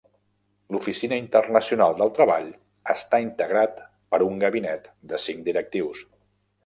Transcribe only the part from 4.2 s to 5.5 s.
un gabinet de cinc